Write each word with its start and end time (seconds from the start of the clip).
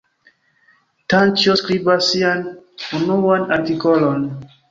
Tinĉjo 1.13 1.53
skribas 1.59 2.09
sian 2.13 2.41
unuan 3.01 3.47
artikolon. 3.59 4.27